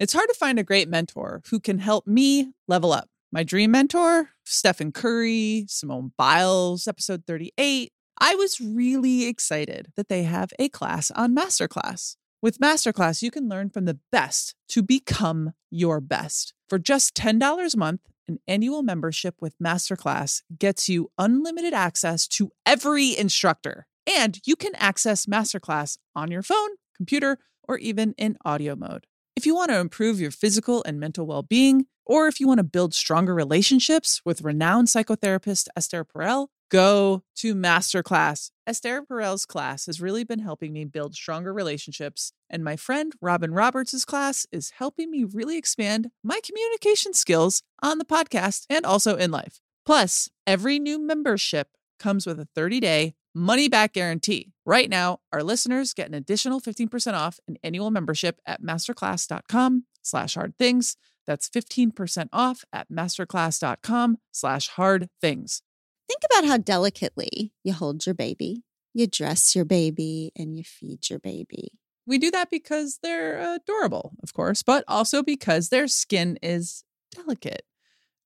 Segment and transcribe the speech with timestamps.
[0.00, 3.08] It's hard to find a great mentor who can help me level up.
[3.32, 7.90] My dream mentor, Stephen Curry, Simone Biles, episode 38.
[8.20, 12.14] I was really excited that they have a class on Masterclass.
[12.40, 16.54] With Masterclass, you can learn from the best to become your best.
[16.68, 22.52] For just $10 a month, an annual membership with Masterclass gets you unlimited access to
[22.64, 23.88] every instructor.
[24.06, 29.07] And you can access Masterclass on your phone, computer, or even in audio mode.
[29.38, 32.58] If you want to improve your physical and mental well being, or if you want
[32.58, 38.50] to build stronger relationships with renowned psychotherapist Esther Perel, go to Masterclass.
[38.66, 43.54] Esther Perel's class has really been helping me build stronger relationships, and my friend Robin
[43.54, 49.14] Roberts' class is helping me really expand my communication skills on the podcast and also
[49.14, 49.60] in life.
[49.86, 51.68] Plus, every new membership
[52.00, 54.52] comes with a 30 day money back guarantee.
[54.64, 60.34] Right now, our listeners get an additional 15% off an annual membership at masterclass.com slash
[60.34, 60.96] hard things.
[61.26, 65.62] That's 15% off at masterclass.com slash hard things.
[66.08, 71.10] Think about how delicately you hold your baby, you dress your baby, and you feed
[71.10, 71.72] your baby.
[72.06, 76.82] We do that because they're adorable, of course, but also because their skin is
[77.14, 77.64] delicate.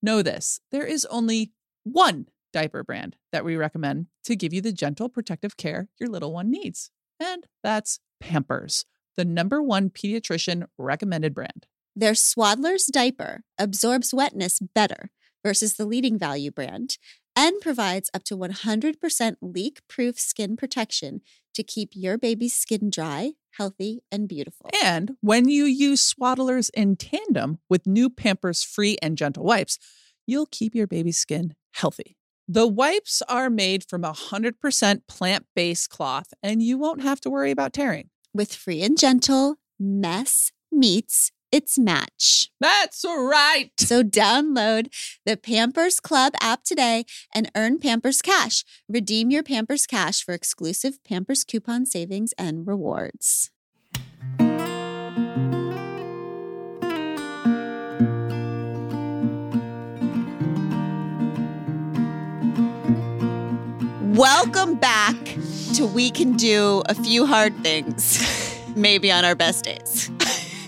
[0.00, 4.72] Know this there is only one diaper brand that we recommend to give you the
[4.72, 6.90] gentle protective care your little one needs.
[7.18, 8.84] And that's Pampers,
[9.16, 11.66] the number one pediatrician recommended brand.
[11.94, 15.10] Their Swaddler's diaper absorbs wetness better
[15.44, 16.96] versus the leading value brand
[17.34, 21.20] and provides up to 100% leak proof skin protection
[21.54, 24.70] to keep your baby's skin dry, healthy, and beautiful.
[24.82, 29.78] And when you use Swaddlers in tandem with new Pampers free and gentle wipes,
[30.26, 32.16] you'll keep your baby's skin healthy.
[32.48, 37.50] The wipes are made from 100% plant based cloth, and you won't have to worry
[37.50, 38.10] about tearing.
[38.34, 42.50] With free and gentle, mess meets its match.
[42.60, 43.70] That's right.
[43.78, 44.88] So download
[45.26, 48.64] the Pampers Club app today and earn Pampers Cash.
[48.88, 53.50] Redeem your Pampers Cash for exclusive Pampers coupon savings and rewards.
[64.12, 65.16] Welcome back
[65.72, 68.22] to We Can Do a Few Hard Things,
[68.76, 70.10] maybe on our best days,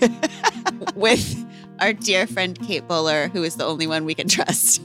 [0.95, 1.45] with
[1.79, 4.81] our dear friend Kate Bowler, who is the only one we can trust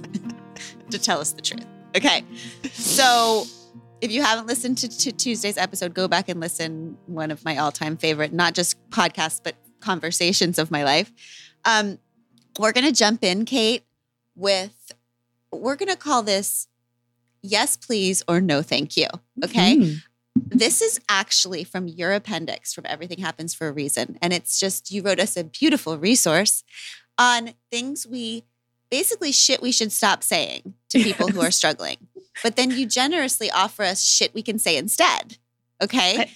[0.90, 1.64] to tell us the truth.
[1.96, 2.22] Okay.
[2.72, 3.46] So
[4.02, 6.98] if you haven't listened to, to Tuesday's episode, go back and listen.
[7.06, 11.10] One of my all time favorite, not just podcasts, but conversations of my life.
[11.64, 11.98] Um,
[12.58, 13.84] we're going to jump in, Kate,
[14.34, 14.92] with,
[15.50, 16.68] we're going to call this
[17.42, 19.06] yes, please, or no, thank you.
[19.44, 19.76] Okay.
[19.76, 19.96] Mm.
[20.36, 24.18] This is actually from your appendix from Everything Happens for a Reason.
[24.22, 26.62] And it's just, you wrote us a beautiful resource
[27.18, 28.44] on things we
[28.90, 31.96] basically shit we should stop saying to people who are struggling.
[32.42, 35.38] But then you generously offer us shit we can say instead.
[35.82, 36.20] Okay.
[36.20, 36.30] I-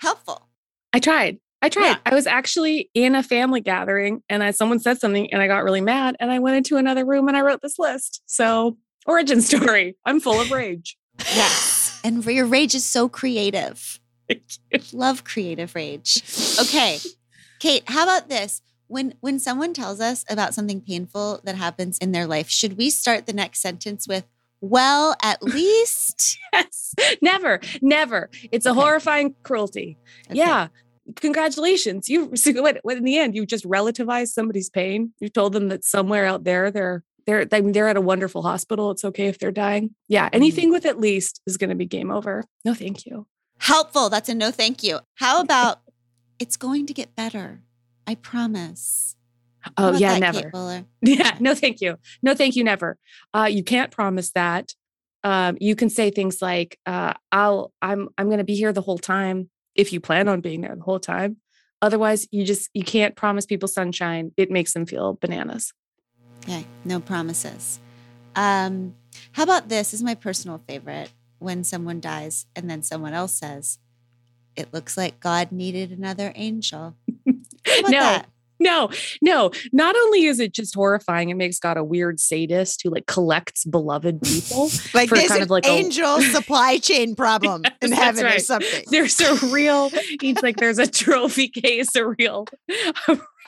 [0.00, 0.48] Helpful.
[0.92, 1.38] I tried.
[1.62, 1.86] I tried.
[1.86, 1.96] Yeah.
[2.04, 5.62] I was actually in a family gathering and I, someone said something and I got
[5.62, 8.20] really mad and I went into another room and I wrote this list.
[8.26, 8.76] So,
[9.06, 9.96] origin story.
[10.04, 10.96] I'm full of rage.
[11.18, 12.00] Yes.
[12.04, 14.00] And your rage is so creative.
[14.92, 16.22] Love creative rage.
[16.60, 16.98] Okay.
[17.58, 18.62] Kate, how about this?
[18.88, 22.90] When when someone tells us about something painful that happens in their life, should we
[22.90, 24.24] start the next sentence with,
[24.60, 26.38] well, at least?
[26.52, 26.94] Yes.
[27.22, 28.30] Never, never.
[28.50, 28.80] It's a Okay.
[28.80, 29.96] horrifying cruelty.
[30.28, 30.38] Okay.
[30.38, 30.68] Yeah.
[31.16, 32.08] Congratulations.
[32.08, 35.12] You so what, what in the end, you just relativized somebody's pain.
[35.20, 38.42] You told them that somewhere out there they're they're I mean, they're at a wonderful
[38.42, 38.90] hospital.
[38.90, 39.94] It's okay if they're dying.
[40.08, 40.28] Yeah.
[40.32, 42.44] Anything with at least is gonna be game over.
[42.64, 43.26] No, thank you.
[43.58, 44.08] Helpful.
[44.08, 45.00] That's a no thank you.
[45.14, 45.80] How about
[46.38, 47.62] it's going to get better?
[48.06, 49.16] I promise.
[49.76, 50.84] Oh yeah, that, never.
[51.02, 51.96] Yeah, no, thank you.
[52.22, 52.98] No, thank you, never.
[53.32, 54.74] Uh, you can't promise that.
[55.24, 58.80] Um, you can say things like, uh, "I'll, I'm, I'm going to be here the
[58.80, 61.36] whole time if you plan on being there the whole time."
[61.80, 64.32] Otherwise, you just you can't promise people sunshine.
[64.36, 65.72] It makes them feel bananas.
[66.42, 67.78] Okay, no promises.
[68.34, 68.94] Um,
[69.32, 69.90] how about this?
[69.90, 73.78] this is my personal favorite when someone dies and then someone else says,
[74.56, 76.96] It looks like God needed another angel.
[77.84, 78.26] No, that?
[78.58, 78.90] no,
[79.22, 79.50] no.
[79.72, 83.64] Not only is it just horrifying, it makes God a weird sadist who like collects
[83.64, 84.68] beloved people.
[84.94, 88.18] Like for there's kind an of like a- angel supply chain problem in Yes, that's
[88.18, 88.84] heaven or something.
[88.90, 89.90] there's a real
[90.20, 92.46] he's like there's a trophy case a real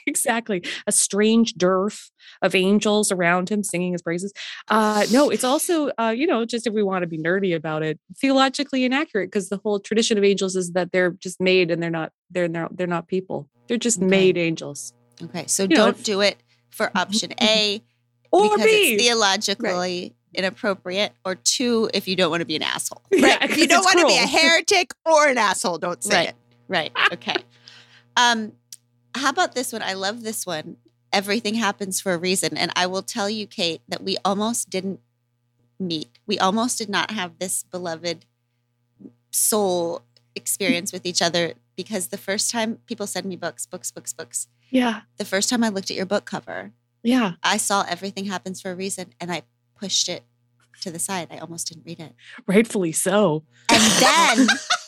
[0.07, 2.11] exactly a strange dearth
[2.43, 4.33] of angels around him singing his praises
[4.69, 7.83] uh no it's also uh you know just if we want to be nerdy about
[7.83, 11.83] it theologically inaccurate because the whole tradition of angels is that they're just made and
[11.83, 14.07] they're not they're not they're not people they're just Okay.
[14.07, 14.93] made angels
[15.23, 16.37] Okay, so You don't if- do it
[16.71, 17.81] for option A
[18.33, 18.95] Or because B.
[18.95, 23.01] it's theologically inappropriate, or two if you don't want to be an asshole.
[23.13, 23.51] Yeah, Right.
[23.51, 26.29] If you don't want to be a heretic or an asshole, don't say Right.
[26.31, 26.35] it.
[26.67, 26.93] Right.
[27.13, 27.37] Okay.
[28.17, 28.53] um,
[29.15, 29.83] how about this one?
[29.83, 30.77] I love this one.
[31.13, 35.01] Everything happens for a reason, and I will tell you, Kate, that we almost didn't
[35.79, 36.19] meet.
[36.27, 38.25] We almost did not have this beloved
[39.31, 40.03] soul
[40.35, 44.49] experience with each other because the first time people send me books, books, books, books.
[44.71, 45.03] Yeah.
[45.19, 46.73] The first time I looked at your book cover,
[47.03, 47.33] Yeah.
[47.43, 49.43] I saw everything happens for a reason, and I
[49.79, 50.23] pushed it
[50.81, 51.29] to the side.
[51.31, 52.15] I almost didn't read it,
[52.47, 53.45] Rightfully so.
[53.69, 54.49] and then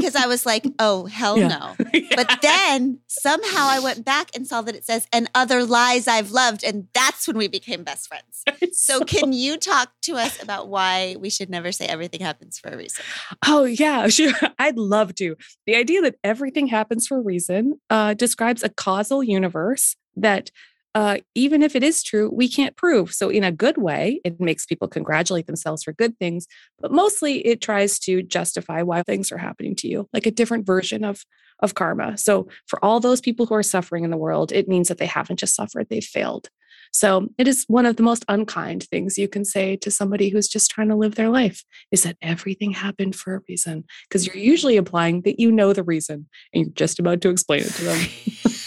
[0.00, 1.48] because I was like, "Oh hell Yeah.
[1.48, 1.76] no!"
[2.16, 6.30] But then somehow I went back and saw that it says, and other lies I've
[6.30, 6.64] loved.
[6.64, 8.44] And that's when we became best friends.
[8.72, 12.68] So, can you talk to us about why we should never say everything happens for
[12.70, 13.04] a reason?
[13.46, 14.32] Oh, yeah, sure.
[14.58, 15.36] I'd love to.
[15.66, 20.50] The idea that everything happens for a reason uh, describes a causal universe that,
[20.94, 23.14] uh, even if it is true, we can't prove.
[23.14, 26.46] So, in a good way, it makes people congratulate themselves for good things,
[26.80, 30.66] but mostly it tries to justify why things are happening to you, like a different
[30.66, 31.24] version of,
[31.60, 32.18] of karma.
[32.18, 35.06] So, for all those people who are suffering in the world, it means that they
[35.06, 36.48] haven't just suffered, they've failed.
[36.92, 40.48] So, it is one of the most unkind things you can say to somebody who's
[40.48, 44.34] just trying to live their life is that everything happened for a reason because you're
[44.34, 47.84] usually implying that you know the reason and you're just about to explain it to
[47.84, 48.08] them.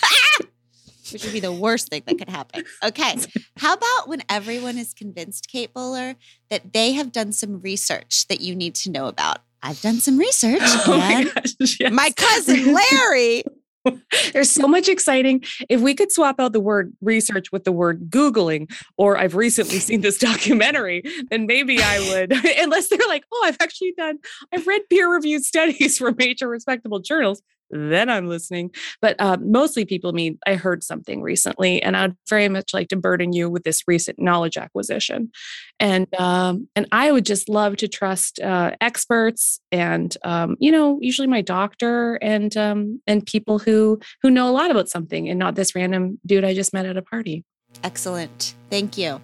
[1.13, 2.63] Which would be the worst thing that could happen.
[2.83, 3.15] Okay.
[3.57, 6.15] How about when everyone is convinced, Kate Bowler,
[6.49, 9.39] that they have done some research that you need to know about?
[9.61, 10.61] I've done some research.
[10.63, 11.93] oh my gosh, yes.
[11.93, 13.43] My cousin Larry.
[14.33, 15.43] There's so much exciting.
[15.69, 19.79] If we could swap out the word research with the word Googling, or I've recently
[19.79, 24.19] seen this documentary, then maybe I would, unless they're like, oh, I've actually done,
[24.53, 27.41] I've read peer reviewed studies from major respectable journals.
[27.69, 28.71] Then I'm listening.
[29.01, 32.95] But uh, mostly people mean I heard something recently, and I'd very much like to
[32.95, 35.31] burden you with this recent knowledge acquisition.
[35.79, 40.99] And um, and I would just love to trust uh, experts and um, you know
[41.01, 45.39] usually my doctor and um, and people who who know a lot about something and
[45.39, 47.43] not this random dude I just met at a party.
[47.83, 48.55] excellent.
[48.69, 49.19] Thank you.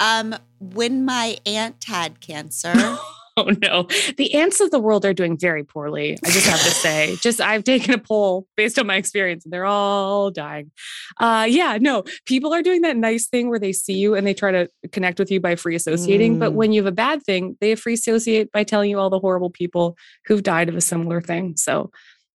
[0.00, 2.74] Um, when my aunt had cancer,
[3.36, 6.16] Oh no, the aunts of the world are doing very poorly.
[6.24, 9.52] I just have to say, just I've taken a poll based on my experience, and
[9.52, 10.70] they're all dying.
[11.18, 14.34] Uh, yeah, no, people are doing that nice thing where they see you and they
[14.34, 16.38] try to connect with you by free associating.
[16.38, 16.54] But Mm.
[16.54, 19.50] when you have a bad thing, they free associate by telling you all the horrible
[19.50, 19.96] people
[20.26, 21.56] who've died of a similar thing.
[21.56, 21.90] So.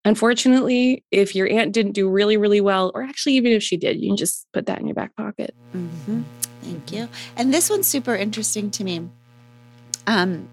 [0.06, 4.00] Unfortunately, if your aunt didn't do really, really well, or actually, even if she did,
[4.00, 5.54] you can just put that in your back pocket.
[5.76, 6.24] Mhm.
[6.62, 7.10] Thank you.
[7.36, 9.08] And this one's super interesting to me.
[10.08, 10.48] Um,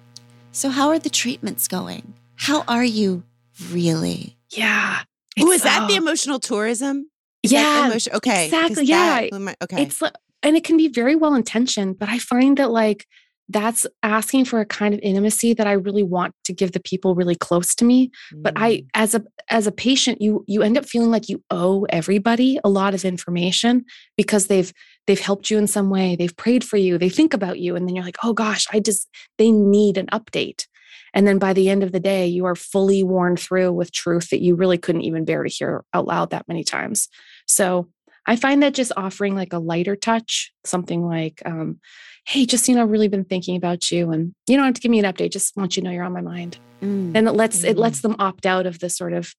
[0.57, 2.15] so how are the treatments going?
[2.37, 3.25] How are you
[3.71, 4.37] really?
[4.51, 5.03] Yeah.
[5.39, 7.11] Oh, is that the uh, emotional tourism?
[7.43, 8.15] Is that yeah, emotion?
[8.15, 8.49] Okay.
[8.51, 9.29] 'cause exactly, yeah.
[9.31, 9.83] that okay.
[9.83, 10.11] it's li-
[10.43, 13.07] and it can be very well intentioned but i find that like
[13.49, 17.15] that's asking for a kind of intimacy that i really want to give the people
[17.15, 18.87] really close to me but i Mm.
[18.95, 22.69] as a as a patient you you end up feeling like you owe everybody a
[22.69, 23.85] lot of information
[24.17, 24.73] because they've
[25.07, 27.87] they've helped you in some way they've prayed for you they think about you and
[27.87, 29.09] then you're like oh gosh i just
[29.39, 30.67] they need an update
[31.15, 34.31] and then by the end of the day you are fully worn through with truth
[34.31, 37.09] that you really couldn't even bear to hear out loud that many times
[37.47, 37.89] so
[38.27, 41.81] I find that just offering like a lighter touch, something like, um,
[42.27, 44.91] hey, just, you know, really been thinking about you and you don't have to give
[44.91, 45.31] me an update.
[45.31, 46.59] Just want you to know you're on my mind.
[46.83, 47.13] Mm.
[47.15, 49.35] And it lets it lets them opt out of the sort of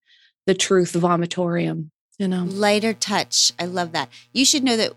[0.48, 2.46] the truth vomitorium, you know.
[2.46, 3.52] Lighter touch.
[3.60, 4.10] I love that.
[4.34, 4.94] You should know that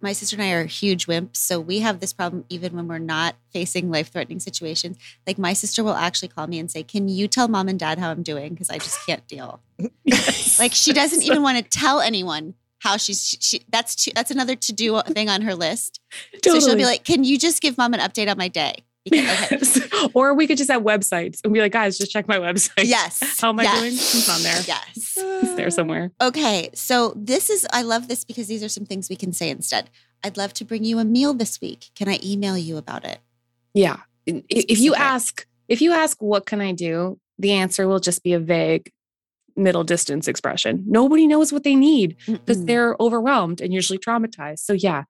[0.00, 1.36] my sister and I are huge wimps.
[1.36, 4.98] So we have this problem even when we're not facing life threatening situations.
[5.26, 7.98] Like my sister will actually call me and say, Can you tell mom and dad
[7.98, 8.50] how I'm doing?
[8.50, 9.60] Because I just can't deal.
[10.58, 14.56] Like she doesn't even want to tell anyone how she's she, that's too, that's another
[14.56, 16.00] to do thing on her list.
[16.44, 19.76] So she'll be like, "Can you just give mom an update on my day?" Because,
[19.76, 19.88] okay.
[19.92, 20.10] Yes.
[20.14, 22.84] or we could just have websites and be like, guys, just check my website.
[22.84, 23.20] Yes.
[23.40, 23.92] How am I yes, doing?
[23.94, 24.62] It's on there.
[24.66, 25.14] Yes.
[25.16, 26.12] It's there somewhere.
[26.20, 29.50] Okay, so this is I love this because these are some things we can say
[29.50, 29.90] instead.
[30.24, 31.90] I'd love to bring you a meal this week.
[31.96, 33.18] Can I email you about it?
[33.74, 33.98] Yeah.
[34.28, 37.18] I- If you ask, if you ask, what can I do?
[37.38, 38.92] The answer will just be a vague
[39.56, 40.84] middle distance expression.
[40.86, 44.60] Nobody knows what they need because they're overwhelmed and usually traumatized.
[44.60, 45.04] So, yeah,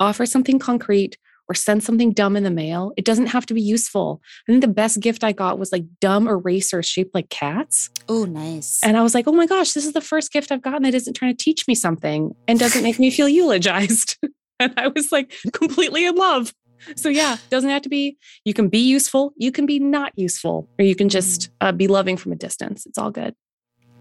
[0.00, 1.16] offer something concrete
[1.48, 2.92] or send something dumb in the mail.
[2.96, 4.20] It doesn't have to be useful.
[4.48, 7.90] I think the best gift I got was like dumb erasers shaped like cats.
[8.08, 8.80] Oh, nice.
[8.82, 10.94] And I was like, oh my gosh, this is the first gift I've gotten that
[10.94, 14.18] isn't trying to teach me something and doesn't make me feel eulogized.
[14.60, 16.52] and I was like completely in love.
[16.94, 20.68] So, yeah, doesn't have to be, you can be useful, you can be not useful,
[20.78, 22.86] or you can just uh, be loving from a distance.
[22.86, 23.34] It's all good.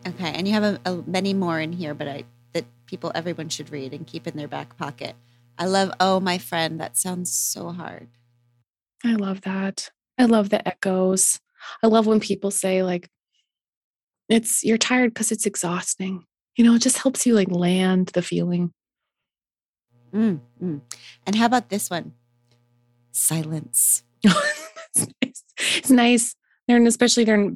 [0.07, 3.50] Okay, and you have a, a, many more in here, but I that people, everyone
[3.50, 5.15] should read and keep in their back pocket.
[5.57, 6.79] I love, oh, my friend.
[6.79, 8.07] That sounds so hard.
[9.03, 9.91] I love that.
[10.17, 11.39] I love the echoes.
[11.83, 13.09] I love when people say, like,
[14.29, 16.25] it's you're tired because it's exhausting.
[16.55, 18.74] You know, it just helps you like land the feeling.
[20.13, 20.81] Mm, mm.
[21.27, 22.13] And how about this one?
[23.12, 24.03] Silence.
[24.24, 25.43] it's nice.
[25.77, 26.35] It's nice.
[26.67, 27.51] They're especially their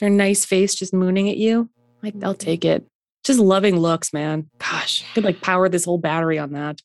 [0.00, 1.70] their nice face just mooning at you.
[2.02, 2.38] Like they'll Mm-hmm.
[2.44, 2.86] take it.
[3.24, 4.48] Just loving looks, man.
[4.58, 6.80] Gosh, could like power this whole battery on that.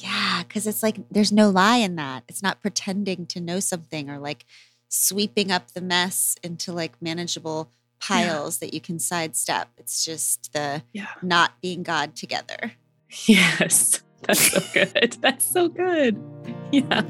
[0.00, 2.24] Yeah, because it's like there's no lie in that.
[2.28, 4.44] It's not pretending to know something or like
[4.90, 7.70] sweeping up the mess into like manageable
[8.00, 9.68] piles that you can sidestep.
[9.78, 11.08] It's just the Yeah.
[11.22, 12.72] not being God together.
[13.26, 14.02] Yes.
[14.24, 15.16] That's so good.
[15.22, 16.22] That's so good.
[16.70, 17.00] Yeah.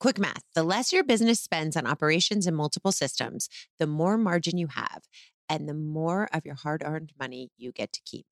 [0.00, 4.56] Quick math the less your business spends on operations and multiple systems, the more margin
[4.56, 5.02] you have,
[5.46, 8.24] and the more of your hard earned money you get to keep.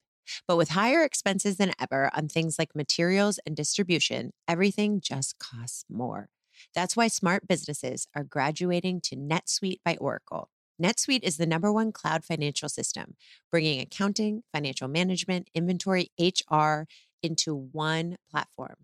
[0.46, 5.84] But with higher expenses than ever on things like materials and distribution, everything just costs
[5.90, 6.30] more.
[6.74, 10.48] That's why smart businesses are graduating to NetSuite by Oracle.
[10.82, 13.14] NetSuite is the number one cloud financial system,
[13.50, 16.84] bringing accounting, financial management, inventory, HR
[17.22, 18.76] into one platform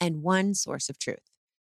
[0.00, 1.31] and one source of truth.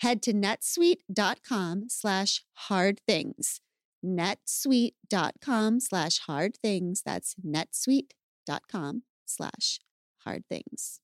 [0.00, 3.60] Head to netsuite.com slash hard things.
[4.04, 7.02] netsuite.com slash hard things.
[7.04, 9.80] That's netsuite.com slash
[10.18, 11.00] hard things.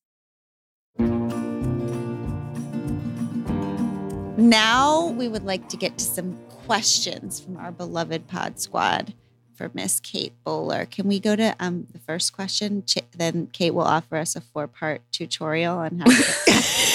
[4.36, 9.14] Now we would like to get to some questions from our beloved pod squad
[9.54, 10.86] for Miss Kate Bowler.
[10.86, 12.82] Can we go to um, the first question?
[12.84, 16.88] Ch- then Kate will offer us a four part tutorial on how to.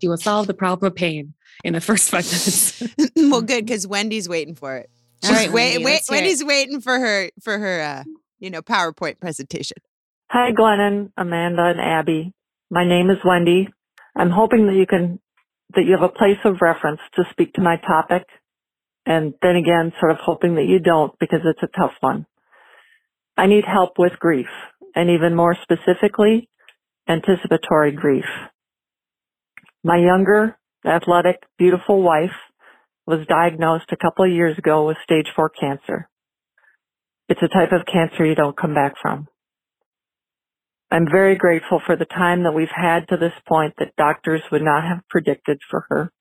[0.00, 0.02] yes.
[0.02, 2.82] She will solve the problem of pain in the first five minutes.
[3.16, 4.90] well, good because Wendy's waiting for it.
[5.22, 6.12] All She's right, wait, Wendy, wait, let's it.
[6.12, 8.04] Wendy's waiting for her for her uh,
[8.38, 9.76] you know PowerPoint presentation.
[10.30, 12.32] Hi, Glennon, Amanda, and Abby.
[12.70, 13.68] My name is Wendy.
[14.16, 15.18] I'm hoping that you can,
[15.74, 18.22] that you have a place of reference to speak to my topic.
[19.04, 22.26] And then again, sort of hoping that you don't because it's a tough one.
[23.36, 24.46] I need help with grief
[24.94, 26.48] and even more specifically,
[27.08, 28.26] anticipatory grief.
[29.82, 32.36] My younger, athletic, beautiful wife
[33.06, 36.06] was diagnosed a couple of years ago with stage four cancer.
[37.30, 39.26] It's a type of cancer you don't come back from.
[40.90, 44.60] I'm very grateful for the time that we've had to this point that doctors would
[44.60, 46.12] not have predicted for her.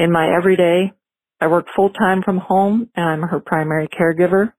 [0.00, 0.90] In my everyday,
[1.40, 4.52] I work full time from home and I'm her primary caregiver.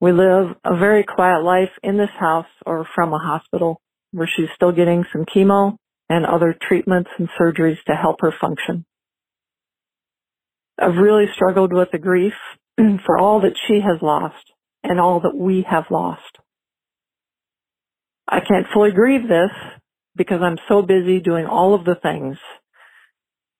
[0.00, 4.48] We live a very quiet life in this house or from a hospital where she's
[4.56, 5.76] still getting some chemo
[6.08, 8.84] and other treatments and surgeries to help her function.
[10.78, 12.34] I've really struggled with the grief
[13.06, 16.38] for all that she has lost and all that we have lost.
[18.28, 19.50] I can't fully grieve this
[20.16, 22.38] because I'm so busy doing all of the things.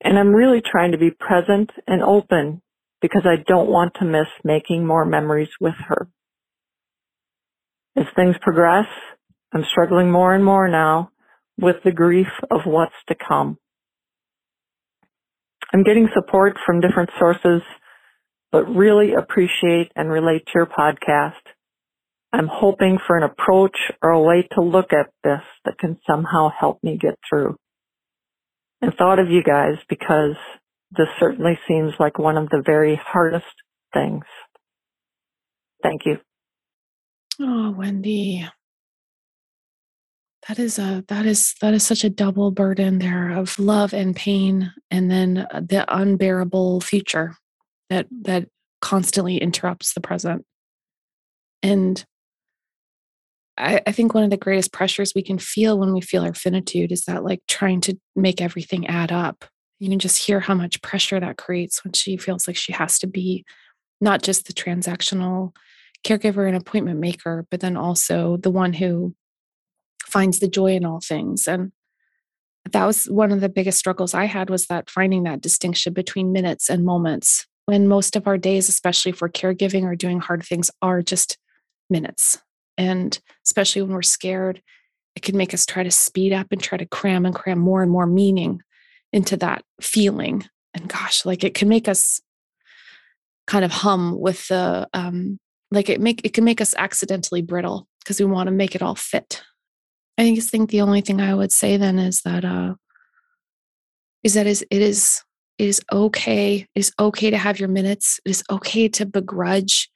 [0.02, 2.62] And I'm really trying to be present and open
[3.00, 6.08] because I don't want to miss making more memories with her.
[7.96, 8.86] As things progress,
[9.52, 11.10] I'm struggling more and more now
[11.58, 13.58] with the grief of what's to come.
[15.72, 17.62] I'm getting support from different sources,
[18.52, 21.32] but really appreciate and relate to your podcast.
[22.32, 26.50] I'm hoping for an approach or a way to look at this that can somehow
[26.50, 27.56] help me get through.
[28.82, 30.36] And thought of you guys because
[30.90, 33.46] this certainly seems like one of the very hardest
[33.92, 34.24] things.
[35.82, 36.18] Thank you.
[37.40, 38.48] Oh, Wendy.
[40.48, 44.14] That is a that is that is such a double burden there of love and
[44.14, 47.34] pain and then uh, the unbearable future
[47.88, 48.48] that that
[48.82, 50.44] constantly interrupts the present.
[51.62, 52.04] And
[53.56, 56.34] I, I think one of the greatest pressures we can feel when we feel our
[56.34, 59.46] finitude is that like trying to make everything add up.
[59.78, 62.98] You can just hear how much pressure that creates when she feels like she has
[62.98, 63.44] to be
[64.00, 65.54] not just the transactional
[66.04, 69.14] caregiver and appointment maker, but then also the one who
[70.14, 71.48] finds the joy in all things.
[71.48, 71.72] And
[72.70, 76.32] that was one of the biggest struggles I had was that finding that distinction between
[76.32, 80.70] minutes and moments when most of our days, especially for caregiving or doing hard things,
[80.80, 81.36] are just
[81.90, 82.38] minutes.
[82.78, 84.62] And especially when we're scared,
[85.16, 87.82] it can make us try to speed up and try to cram and cram more
[87.82, 88.60] and more meaning
[89.12, 90.44] into that feeling.
[90.74, 92.20] And gosh, like it can make us
[93.48, 95.38] kind of hum with the um
[95.72, 98.82] like it make it can make us accidentally brittle because we want to make it
[98.82, 99.42] all fit.
[100.18, 102.74] I just think the only thing I would say then is that uh
[104.22, 105.22] is that is it is
[105.58, 106.66] it is okay.
[106.74, 108.18] It is okay to have your minutes.
[108.24, 109.90] It is okay to begrudge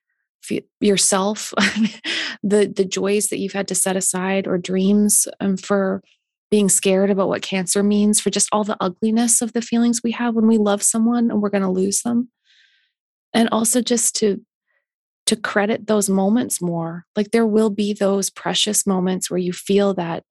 [0.80, 1.52] yourself
[2.42, 6.02] the the joys that you've had to set aside or dreams um, for
[6.50, 10.12] being scared about what cancer means for just all the ugliness of the feelings we
[10.12, 12.30] have when we love someone and we're going to lose them
[13.34, 14.40] and also just to
[15.28, 17.04] to credit those moments more.
[17.14, 20.24] Like there will be those precious moments where you feel that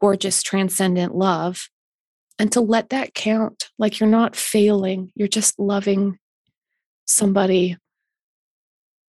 [0.00, 1.68] gorgeous transcendent love
[2.38, 3.68] and to let that count.
[3.78, 6.18] Like you're not failing you're just loving
[7.04, 7.76] somebody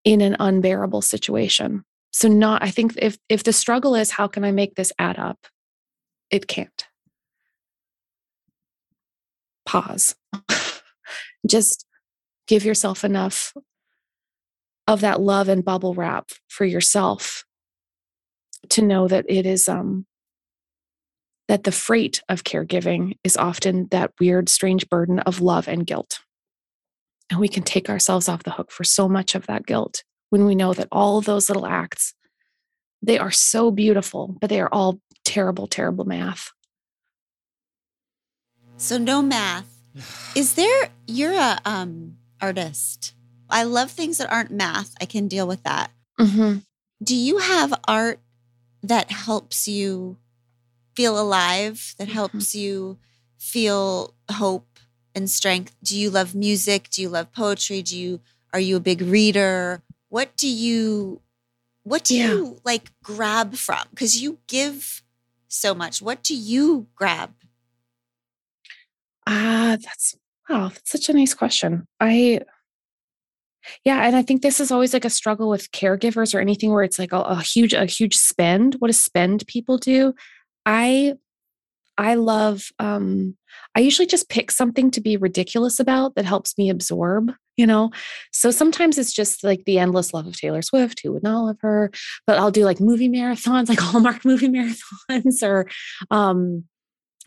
[0.03, 1.83] in an unbearable situation.
[2.11, 5.19] So not i think if if the struggle is how can i make this add
[5.19, 5.37] up?
[6.31, 6.87] It can't.
[9.67, 10.15] Pause.
[11.47, 11.85] Just
[12.47, 13.53] give yourself enough
[14.87, 17.45] of that love and bubble wrap for yourself
[18.69, 20.05] to know that it is um
[21.47, 26.19] that the freight of caregiving is often that weird strange burden of love and guilt.
[27.29, 30.45] And we can take ourselves off the hook for so much of that guilt when
[30.45, 32.13] we know that all of those little acts
[33.03, 36.51] they are so beautiful but they are all terrible terrible math.
[38.77, 39.67] So no math.
[40.35, 43.13] Is there you're a um artist
[43.51, 44.93] I love things that aren't math.
[45.01, 45.91] I can deal with that.
[46.19, 46.59] mm-hmm.
[47.03, 48.19] Do you have art
[48.83, 50.17] that helps you
[50.95, 52.13] feel alive, that Mm-hmm.
[52.15, 52.97] helps you
[53.37, 54.79] feel hope
[55.15, 55.75] and strength?
[55.83, 56.89] Do you love music?
[56.89, 57.81] Do you love poetry?
[57.81, 58.19] Do you
[58.53, 59.81] are you a big reader?
[60.09, 61.21] What do you
[61.83, 62.27] what do Yeah.
[62.27, 63.87] you like grab from?
[63.95, 65.01] Cuz you give
[65.47, 66.01] so much.
[66.01, 67.33] What do you grab?
[69.27, 70.15] Ah, that's
[70.49, 71.85] wow, that's such a nice question.
[71.99, 72.41] I
[73.85, 76.83] yeah, and I think this is always like a struggle with caregivers or anything where
[76.83, 78.75] it's like a, a huge, a huge spend.
[78.79, 80.13] What do spend people do?
[80.65, 81.15] I
[81.97, 83.35] I love um
[83.75, 87.91] I usually just pick something to be ridiculous about that helps me absorb, you know.
[88.31, 91.57] So sometimes it's just like the endless love of Taylor Swift, who would not love
[91.61, 91.91] her,
[92.25, 95.67] but I'll do like movie marathons, like Hallmark movie marathons, or
[96.09, 96.63] um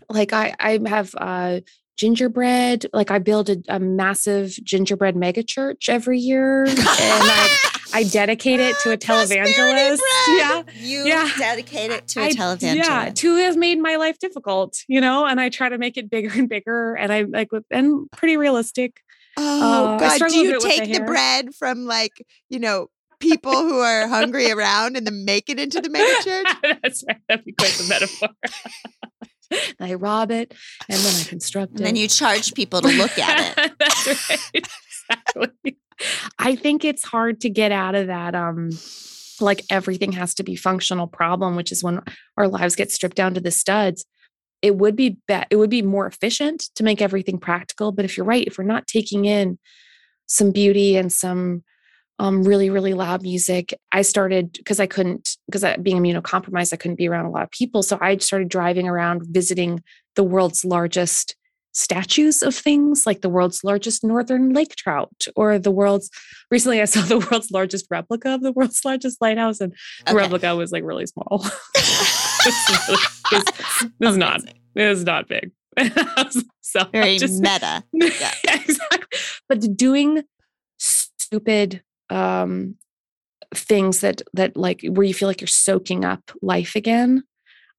[0.08, 1.60] like I I have uh
[1.96, 7.58] gingerbread like i build a, a massive gingerbread mega church every year and i
[7.94, 9.98] i dedicate it to a televangelist
[10.36, 10.62] yeah!
[10.76, 11.30] You Yeah.
[11.38, 12.76] dedicate it to a I- televangelist.
[12.76, 16.10] yeah two has made my life difficult you know and i try to make it
[16.10, 19.00] bigger and bigger and i like with and pretty realistic
[19.36, 20.28] Oh Uh, God!
[20.28, 22.12] Do you with the take the, bread from like
[22.48, 22.86] you know
[23.18, 26.46] people who are hungry around and then make it into the mega church?
[26.82, 28.28] that's right that'd be quite the metaphor
[29.80, 30.54] i rob it
[30.88, 33.72] and then i construct and it And then you charge people to look at it.
[33.78, 34.40] That's right.
[34.54, 35.78] Exactly.
[36.38, 38.70] I think it's hard to get out of that um
[39.40, 42.00] like everything has to be functional problem, which is when
[42.36, 44.04] our lives get stripped down to the studs.
[44.62, 48.16] It would be be- it would be more efficient to make everything practical, but if
[48.16, 49.58] you're right, if we're not taking in
[50.26, 51.64] some beauty and some
[52.18, 53.74] um, really really loud music.
[53.92, 57.50] I started because i couldn't because being immunocompromised i couldn't be around a lot of
[57.50, 57.82] people.
[57.82, 59.82] So i started driving around visiting
[60.14, 61.36] the world's largest
[61.72, 66.08] statues of things like the world's largest northern lake trout or the world's
[66.48, 69.74] recently i saw the world's largest replica of the world's largest lighthouse and
[70.06, 71.44] the replica was like really small.
[73.32, 73.50] It's,
[74.00, 74.42] it's not
[74.74, 75.50] it was not big.
[76.60, 77.84] So Very just- meta.
[77.92, 79.18] yeah, exactly.
[79.48, 80.22] But doing
[80.78, 81.82] stupid
[82.14, 82.76] um
[83.54, 87.22] things that that like where you feel like you're soaking up life again.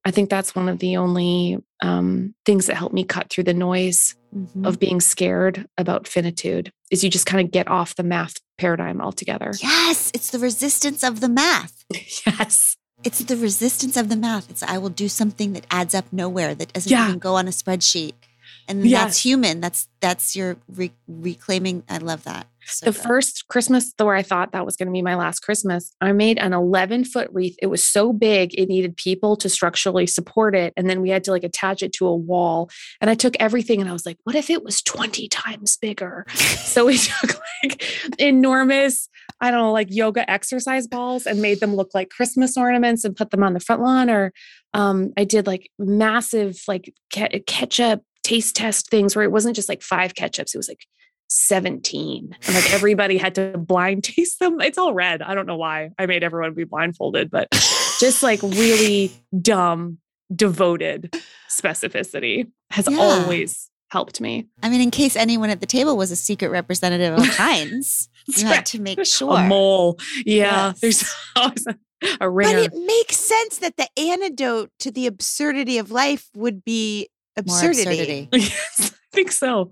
[0.08, 3.54] I think that's one of the only um things that help me cut through the
[3.54, 4.68] noise Mhm.
[4.68, 9.00] of being scared about finitude is you just kind of get off the math paradigm
[9.00, 9.54] altogether.
[9.62, 11.86] Yes, it's the resistance of the math.
[12.28, 12.76] yes.
[13.06, 14.50] It's the resistance of the math.
[14.50, 17.08] It's I will do something that adds up nowhere that doesn't Yeah.
[17.08, 18.14] even go on a spreadsheet.
[18.68, 19.04] And Yes.
[19.04, 19.62] that's human.
[19.62, 21.84] That's that's your re- reclaiming.
[21.90, 22.48] I love that.
[22.68, 23.02] So the good.
[23.02, 26.40] first Christmas where I thought that was going to be my last Christmas, I made
[26.40, 27.56] an 11 foot wreath.
[27.62, 30.74] It was so big, it needed people to structurally support it.
[30.76, 32.70] And then we had to like attach it to a wall.
[33.02, 36.26] And I took everything and I was like, what if it was 20 times bigger?
[36.34, 37.84] so we took like
[38.20, 39.10] enormous
[39.42, 43.16] I don't know, like yoga exercise balls and made them look like Christmas ornaments and
[43.16, 44.10] put them on the front lawn.
[44.10, 44.32] Or
[44.74, 49.70] um, I did like massive like ke- ketchup taste test things where it wasn't just
[49.70, 50.86] like five ketchups, it was like
[51.30, 52.36] 17.
[52.46, 54.60] And like everybody had to blind taste them.
[54.60, 55.22] It's all red.
[55.22, 57.48] I don't know why I made everyone be blindfolded, but
[58.00, 59.12] just like really
[59.42, 60.00] dumb,
[60.36, 61.16] devoted
[61.50, 62.98] specificity has Yeah.
[62.98, 64.48] always helped me.
[64.64, 68.46] I mean, in case anyone at the table was a secret representative of Heinz, you
[68.46, 69.38] had to make sure.
[69.38, 69.98] A mole.
[70.26, 70.74] Yeah.
[70.74, 70.80] Yes.
[70.82, 71.76] There's always a,
[72.20, 77.08] a But it makes sense that the antidote to the absurdity of life would be
[77.38, 77.82] absurdity.
[77.82, 78.30] absurdity.
[78.34, 79.72] yes, I think so.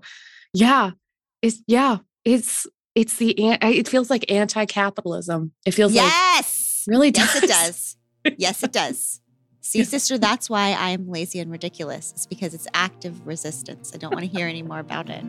[0.52, 0.92] Yeah.
[1.42, 1.98] It's yeah.
[2.24, 5.52] It's it's the it feels like anti-capitalism.
[5.66, 6.84] It feels like Yes.
[6.86, 7.42] really Yes, does.
[7.42, 7.96] it does.
[8.38, 9.20] Yes, it does.
[9.60, 12.12] See, sister, that's why I'm lazy and ridiculous.
[12.12, 13.92] It's because it's active resistance.
[13.94, 15.24] I don't want to hear any more about it.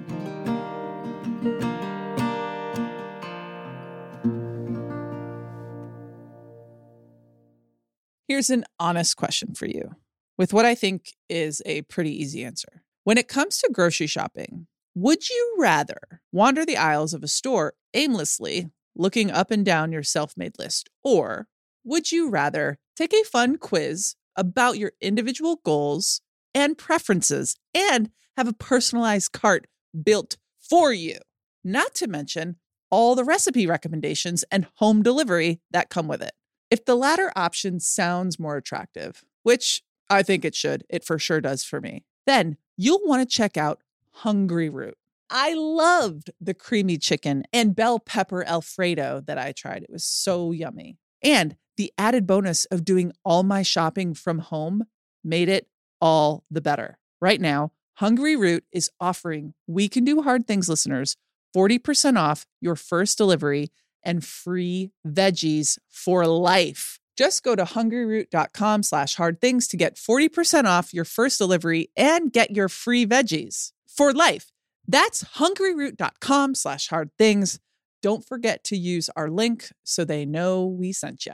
[8.27, 9.95] Here's an honest question for you
[10.37, 12.83] with what I think is a pretty easy answer.
[13.03, 17.73] When it comes to grocery shopping, would you rather wander the aisles of a store
[17.93, 21.47] aimlessly, looking up and down your self made list, or
[21.83, 26.21] would you rather take a fun quiz about your individual goals
[26.53, 29.67] and preferences and have a personalized cart
[30.03, 31.17] built for you?
[31.63, 32.55] Not to mention
[32.89, 36.31] all the recipe recommendations and home delivery that come with it.
[36.71, 41.41] If the latter option sounds more attractive, which I think it should, it for sure
[41.41, 43.81] does for me, then you'll want to check out
[44.23, 44.93] Hungryroot.
[45.29, 49.83] I loved the creamy chicken and bell pepper Alfredo that I tried.
[49.83, 50.97] It was so yummy.
[51.23, 54.83] And the added bonus of doing all my shopping from home
[55.23, 55.67] made it
[55.99, 56.99] all the better.
[57.19, 61.17] Right now, Hungryroot is offering We Can Do Hard Things listeners
[61.55, 63.71] 40% off your first delivery
[64.03, 66.99] and free veggies for life.
[67.15, 72.31] Just go to hungryroot.com slash hard things to get 40% off your first delivery and
[72.31, 74.51] get your free veggies for life.
[74.87, 77.59] That's hungryroot.com slash hard things.
[78.01, 81.33] Don't forget to use our link so they know we sent you.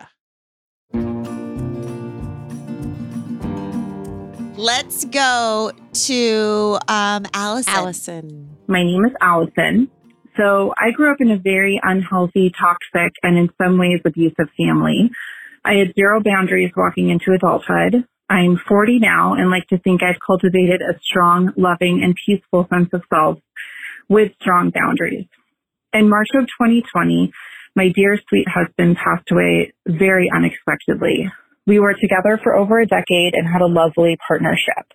[4.55, 7.73] Let's go to um, Allison.
[7.73, 8.57] Allison.
[8.67, 9.89] My name is Allison.
[10.37, 15.09] So I grew up in a very unhealthy, toxic, and in some ways abusive family.
[15.63, 18.05] I had zero boundaries walking into adulthood.
[18.29, 22.89] I'm 40 now and like to think I've cultivated a strong, loving, and peaceful sense
[22.93, 23.37] of self
[24.09, 25.27] with strong boundaries.
[25.93, 27.31] In March of 2020,
[27.75, 31.31] my dear sweet husband passed away very unexpectedly.
[31.67, 34.87] We were together for over a decade and had a lovely partnership.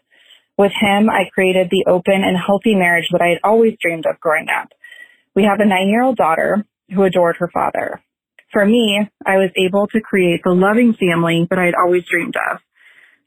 [0.58, 4.18] With him, I created the open and healthy marriage that I had always dreamed of
[4.18, 4.68] growing up.
[5.34, 8.00] We have a nine year old daughter who adored her father.
[8.56, 12.36] For me, I was able to create the loving family that I had always dreamed
[12.36, 12.58] of.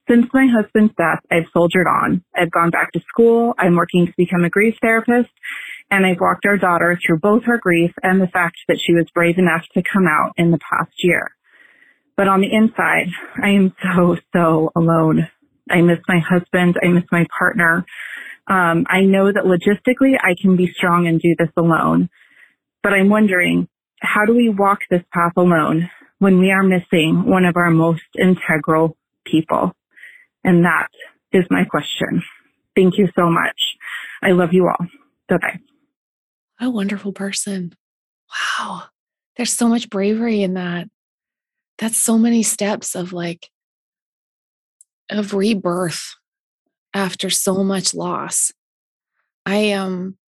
[0.10, 2.24] Since my husband's death, I've soldiered on.
[2.36, 3.54] I've gone back to school.
[3.60, 5.30] I'm working to become a grief therapist
[5.92, 9.06] and I've walked our daughter through both her grief and the fact that she was
[9.14, 11.30] brave enough to come out in the past year.
[12.18, 15.30] But on the inside, I am so, so alone.
[15.70, 16.78] I miss my husband.
[16.82, 17.86] I miss my partner.
[18.48, 22.10] Um, I know that logistically I can be strong and do this alone,
[22.82, 23.68] but I'm wondering,
[24.02, 28.04] how do we walk this path alone when we are missing one of our most
[28.18, 29.74] integral people?
[30.44, 30.88] And that
[31.32, 32.24] is my question.
[32.76, 33.60] Thank you so much.
[34.22, 34.88] I love you all.
[35.28, 35.60] Bye bye.
[36.62, 37.74] A wonderful person.
[38.60, 38.84] Wow.
[39.38, 40.88] There's so much bravery in that.
[41.78, 43.50] That's so many steps of like,
[45.10, 46.16] of rebirth
[46.94, 48.52] after so much loss.
[49.46, 50.19] I um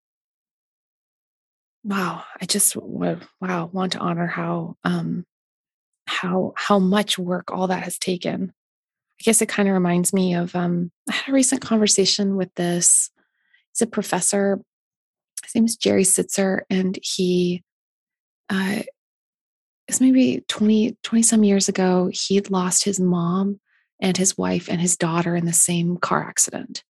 [1.83, 5.25] wow, I just wa- wow, want to honor how um
[6.07, 8.53] how how much work all that has taken.
[9.19, 12.53] I guess it kind of reminds me of um I had a recent conversation with
[12.55, 13.09] this
[13.73, 14.59] he's a professor
[15.43, 17.63] his name is Jerry Sittser, and he
[18.49, 18.83] uh,
[19.87, 23.59] it's maybe 20, 20 some years ago, he had lost his mom
[24.01, 26.83] and his wife and his daughter in the same car accident.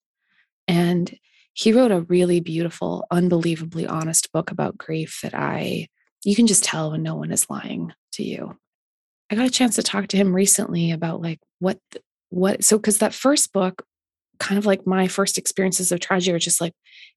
[0.68, 1.14] And
[1.52, 5.88] he wrote a really beautiful, unbelievably honest book about grief that I,
[6.24, 8.56] you can just tell when no one is lying to you.
[9.30, 11.78] I got a chance to talk to him recently about like what,
[12.30, 13.84] what, so because that first book,
[14.40, 16.72] kind of like my first experiences of tragedy are just like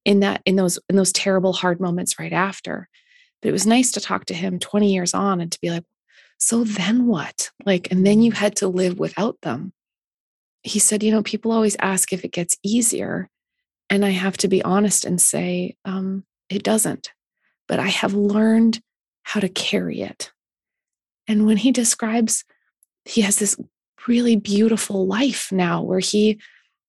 [0.05, 2.87] in that in those in those terrible hard moments right after.
[3.41, 5.85] But it was nice to talk to him 20 years on and to be like
[6.37, 7.49] so then what?
[7.65, 8.39] Like and then you mm-hmm.
[8.39, 9.71] had to live without them.
[10.61, 13.29] He said you know people always ask if it gets easier
[13.89, 17.11] and i have to be honest and say um, it doesn't
[17.67, 18.81] but i have learned
[19.23, 20.31] how to carry it
[21.27, 22.45] And when he describes,
[23.05, 23.57] he has this
[24.07, 26.39] really beautiful life now where he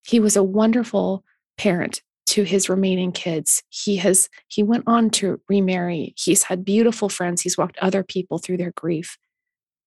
[0.07, 1.24] he was a wonderful
[1.59, 3.62] parent to his remaining kids.
[3.70, 6.14] He has he went on to remarry.
[6.18, 7.42] He's had beautiful friends.
[7.42, 9.18] He's walked other people through their grief.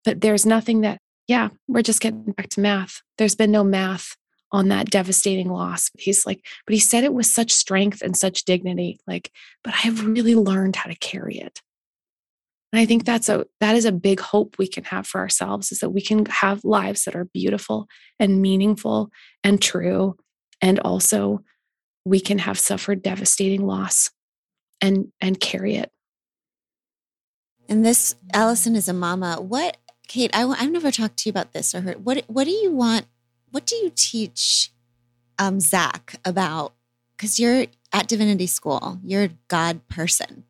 [0.06, 3.02] But there's nothing that yeah, we're just getting back to math.
[3.18, 4.16] There's been no math
[4.52, 5.90] on that devastating loss.
[5.90, 9.00] But he's like, but he said it with such strength and such dignity.
[9.08, 9.32] Like,
[9.64, 11.62] but I have really learned how to carry it.
[12.74, 15.72] And I think that's a that is a big hope we can have for ourselves
[15.72, 17.88] is that we can have lives that are beautiful
[18.20, 19.10] and meaningful
[19.44, 20.18] and true
[20.62, 21.44] and also
[22.06, 24.12] we can have suffered devastating loss
[24.82, 25.92] and and carry it.
[27.70, 29.42] And this Allison is a mama.
[29.42, 32.06] What Kate, I, I've never talked to you about this or heard.
[32.06, 33.06] What what do you want?
[33.52, 34.72] What do you teach
[35.40, 36.74] um, Zach about?
[37.16, 40.44] Because you're at divinity school, you're a God person.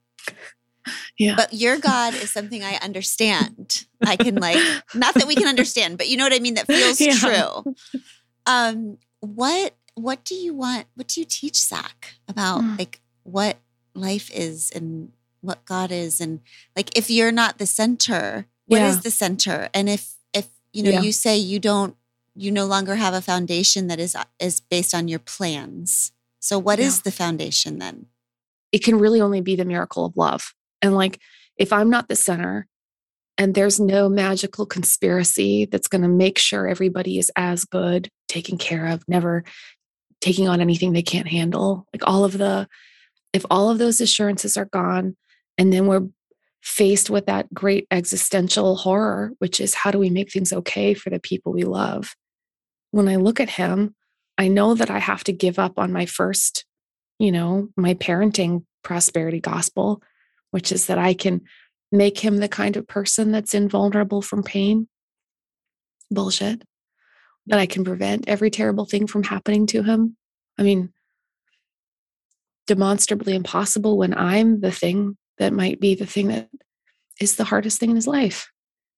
[1.18, 1.36] Yeah.
[1.36, 3.86] But your God is something I understand.
[4.06, 4.62] I can like
[4.94, 6.56] not that we can understand, but you know what I mean.
[6.56, 7.14] That feels Yeah.
[7.16, 7.74] true.
[8.46, 10.86] Um, what what do you want?
[10.96, 12.78] What do you teach Zach about Mm.
[12.78, 13.58] like what
[13.96, 16.42] life is and what God is and
[16.76, 19.02] like if you're not the center, what is Yeah.
[19.02, 19.70] the center?
[19.74, 21.02] And if if you know Yeah.
[21.02, 21.96] you say you don't
[22.38, 26.12] you no longer have a foundation that is is based on your plans.
[26.40, 27.02] So what is Yeah.
[27.06, 28.08] the foundation then?
[28.74, 30.54] it can really only be the miracle of love.
[30.82, 31.22] And like,
[31.58, 32.68] if I'm not the center
[33.38, 38.58] and there's no magical conspiracy that's going to make sure everybody is as good, taken
[38.58, 39.46] care of, never
[40.20, 42.68] taking on anything they can't handle, like all of the,
[43.32, 45.16] if all of those assurances are gone,
[45.58, 46.08] and then we're
[46.62, 51.10] faced with that great existential horror, which is how do we make things okay for
[51.10, 52.16] the people we love?
[52.92, 53.96] When I look at him,
[54.38, 56.66] I know that I have to give up on my first
[57.20, 60.02] you know, my parenting prosperity gospel,
[60.52, 61.42] which is that I can
[61.92, 64.88] make him the kind of person that's invulnerable from pain.
[66.12, 66.64] Bullshit.
[67.48, 70.18] That I can prevent every terrible thing from happening to him.
[70.58, 70.94] I mean,
[72.66, 76.50] demonstrably impossible when I'm the thing that might be the thing that
[77.22, 78.50] is the hardest thing in his life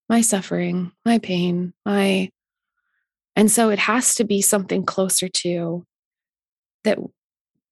[0.08, 2.30] my suffering, my pain, my.
[3.36, 5.84] And so it has to be something closer to
[6.84, 6.98] that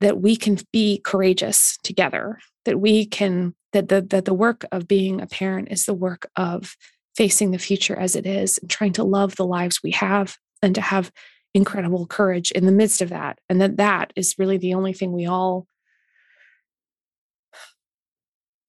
[0.00, 4.86] that we can be courageous together that we can that the that the work of
[4.86, 6.76] being a parent is the work of
[7.16, 10.74] facing the future as it is and trying to love the lives we have and
[10.74, 11.10] to have
[11.54, 13.38] incredible courage in the midst of that.
[13.48, 15.66] And that that is really the only thing we all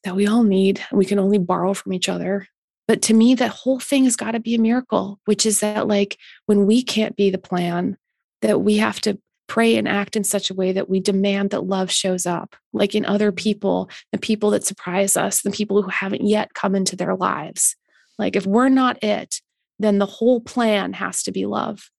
[0.06, 0.82] that we all need.
[0.92, 2.48] We can only borrow from each other
[2.90, 5.88] but to me that whole thing has got to be a miracle which is that
[5.88, 7.96] like when we can't be the plan
[8.42, 11.66] that we have to pray and act in such a way that we demand that
[11.66, 15.90] love shows up, like in other people, the people that surprise us, the people who
[15.90, 17.76] haven't yet come into their lives.
[18.18, 19.42] Like if we're not it,
[19.80, 21.90] then the whole plan has to be love.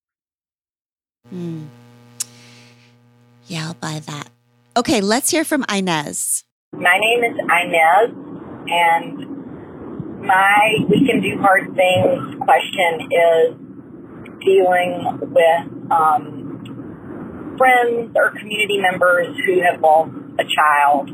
[1.29, 1.65] Hmm.
[3.47, 4.29] Yeah, I'll buy that.
[4.77, 6.43] Okay, let's hear from Inez.
[6.71, 8.15] My name is Inez,
[8.67, 9.30] and
[10.21, 12.35] my We Can Do Hard Things.
[12.41, 13.55] Question is
[14.39, 21.09] dealing with um, friends or community members who have lost a child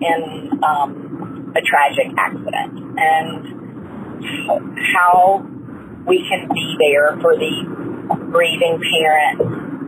[0.00, 3.60] in um, a tragic accident, and
[4.94, 5.46] how
[6.06, 7.64] we can be there for the
[8.30, 9.42] grieving parents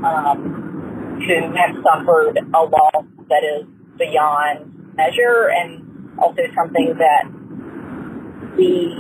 [0.05, 3.67] um, who have suffered a loss that is
[3.99, 7.42] beyond measure and also something that
[8.57, 8.95] we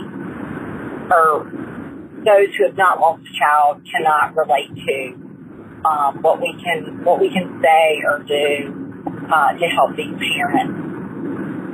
[1.10, 1.50] or
[2.24, 4.98] those who have not lost a child cannot relate to
[5.84, 8.70] um, what we can what we can say or do
[9.32, 10.78] uh, to help these parents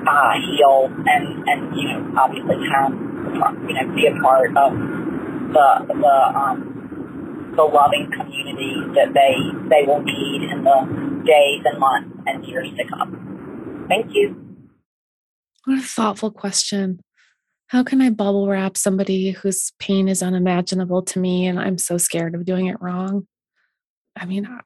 [0.09, 3.09] uh, heal and and you know obviously come
[3.69, 4.73] you know be a part of
[5.53, 9.35] the the um, the loving community that they
[9.69, 10.79] they will need in the
[11.27, 13.87] days and months and years to come.
[13.89, 14.37] Thank you.
[15.65, 17.01] What a thoughtful question.
[17.69, 21.99] How can I bubble wrap somebody whose pain is unimaginable to me and I'm so
[21.99, 23.27] scared of doing it wrong?
[24.17, 24.61] I mean, I-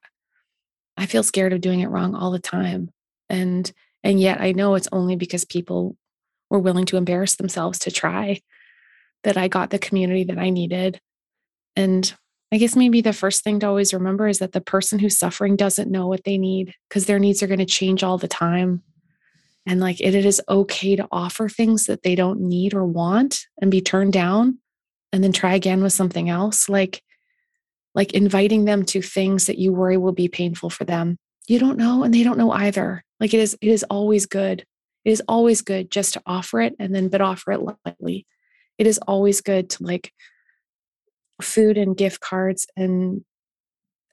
[1.07, 2.91] feel scared of doing it wrong all the time.
[3.29, 3.71] And
[4.05, 5.97] and yet I know it's only because people
[6.49, 8.41] were willing to embarrass themselves to try
[9.25, 11.01] that I got the community that I needed.
[11.77, 12.13] And
[12.53, 15.57] I guess maybe the first thing to always remember is that the person who's suffering
[15.57, 18.83] doesn't know what they need because their needs are going to change all the time.
[19.67, 23.47] And like it, it is okay to offer things that they don't need or want
[23.61, 24.59] and be turned down
[25.13, 26.69] and then try again with something else.
[26.69, 27.03] Like
[27.95, 31.19] like inviting them to things that you worry will be painful for them.
[31.47, 33.05] You don't know and they don't know either.
[33.21, 34.65] Like it is it is always good.
[35.05, 38.27] It is always good just to offer it and then but offer it lightly
[38.79, 40.13] it is always good to like
[41.41, 43.25] food and gift cards and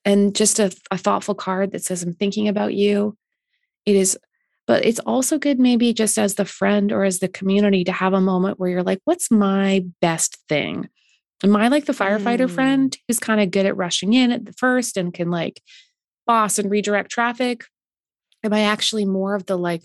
[0.05, 3.15] and just a, a thoughtful card that says i'm thinking about you
[3.85, 4.17] it is
[4.69, 8.13] but it's also good maybe just as the friend or as the community to have
[8.13, 10.87] a moment where you're like what's my best thing
[11.43, 12.51] am i like the firefighter Mm.
[12.51, 15.59] friend who's kind of good at rushing in at the first and can like
[16.27, 17.65] boss and redirect traffic
[18.43, 19.83] am i actually more of the like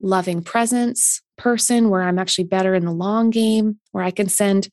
[0.00, 4.68] loving presence person where i'm actually better in the long game where i can send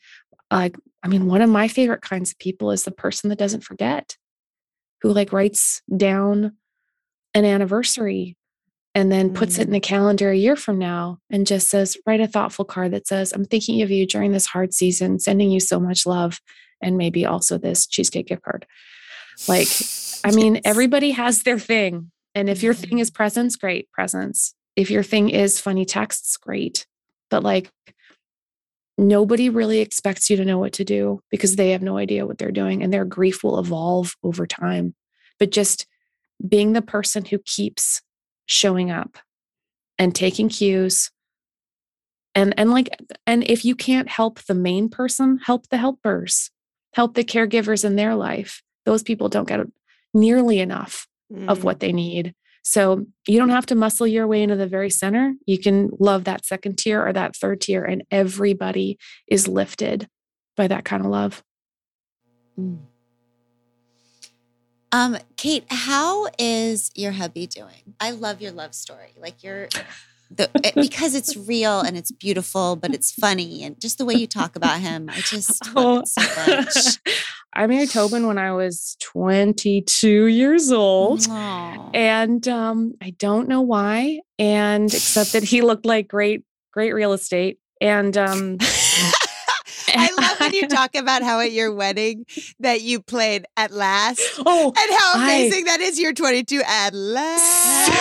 [0.49, 3.65] like i mean one of my favorite kinds of people is the person that doesn't
[3.65, 4.15] forget
[5.01, 6.53] who like writes down
[7.33, 8.37] an anniversary
[8.95, 9.65] and then puts it mm.
[9.65, 13.05] in the calendar a year from now and just says write a thoughtful card that
[13.05, 16.39] says i'm thinking of you during this hard season sending you so much love
[16.81, 18.65] and maybe also this cheesecake gift card.
[19.47, 19.67] Like
[20.23, 22.89] i mean everybody has their thing and if your mm-hmm.
[22.89, 24.55] thing is presents great presents.
[24.75, 26.87] If your thing is funny texts great
[27.29, 27.69] but like
[28.97, 32.37] nobody really expects you to know what to do because they have no idea what
[32.37, 34.95] they're doing and their grief will evolve over time.
[35.37, 35.85] But just
[36.47, 38.01] being the person who keeps
[38.45, 39.17] showing up
[39.97, 41.11] and taking cues
[42.33, 42.89] and and like
[43.25, 46.51] and if you can't help the main person help the helpers
[46.93, 49.59] help the caregivers in their life those people don't get
[50.13, 51.07] nearly enough
[51.47, 51.63] of mm.
[51.63, 52.33] what they need.
[52.63, 55.33] So you don't have to muscle your way into the very center.
[55.45, 60.07] You can love that second tier or that third tier and everybody is lifted
[60.57, 61.43] by that kind of love
[62.59, 62.79] mm.
[64.95, 67.95] Um, Kate, how is your hubby doing?
[67.99, 69.09] I love your love story.
[69.17, 69.67] Like you're
[70.31, 74.13] the it- because it's real and it's beautiful, but it's funny and just the way
[74.13, 76.97] you talk about him, I just love it so much.
[77.53, 81.27] I married Tobin when I was 22 years old.
[81.29, 81.89] Aw.
[81.93, 84.21] And um, I don't know why.
[84.39, 87.59] And except that he looked like great, great real estate.
[87.81, 88.59] And um,
[89.97, 92.25] I love when you talk about how at your wedding
[92.59, 94.21] that you played at last.
[94.45, 95.99] oh, And how I- amazing that is.
[95.99, 97.91] You're 22 at last.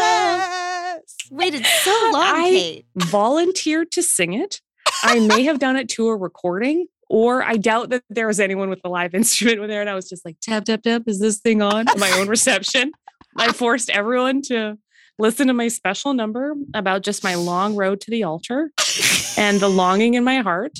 [0.00, 1.28] Last.
[1.30, 2.86] Waited so long, I- Kate.
[2.96, 4.60] volunteered to sing it.
[5.02, 8.68] I may have done it to a recording, or I doubt that there was anyone
[8.68, 9.80] with a live instrument there.
[9.80, 11.02] And I was just like, tap, tap, tap.
[11.06, 11.86] Is this thing on?
[11.96, 12.92] My own reception.
[13.36, 14.76] I forced everyone to
[15.20, 18.70] listen to my special number about just my long road to the altar
[19.38, 20.78] and the longing in my heart.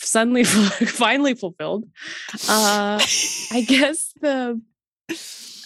[0.00, 1.84] Suddenly, finally fulfilled.
[2.48, 3.00] Uh,
[3.52, 4.60] I guess the,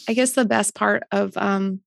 [0.08, 1.80] I guess the best part of um,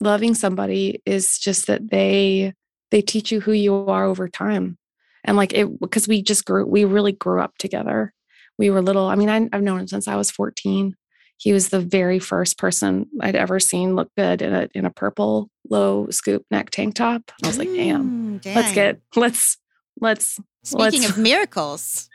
[0.00, 2.54] loving somebody is just that they
[2.90, 4.76] they teach you who you are over time
[5.24, 8.12] and like it because we just grew we really grew up together
[8.58, 10.94] we were little i mean I, i've known him since i was 14
[11.38, 14.90] he was the very first person i'd ever seen look good in a in a
[14.90, 18.10] purple low scoop neck tank top i was like damn
[18.42, 19.58] Mm, let's get let's
[20.00, 22.08] let's Speaking let's- of miracles,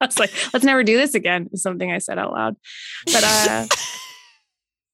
[0.00, 2.56] I was like, let's never do this again, is something I said out loud.
[3.06, 3.66] But uh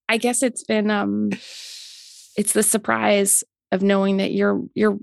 [0.08, 1.30] I guess it's been um
[2.36, 4.98] it's the surprise of knowing that you're you're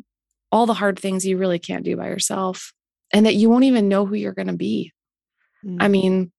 [0.51, 2.73] all the hard things you really can't do by yourself
[3.13, 4.91] and that you won't even know who you're gonna be.
[5.79, 6.31] I mean,